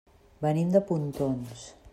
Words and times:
Venim 0.45 0.73
de 0.77 0.81
Pontons. 0.89 1.71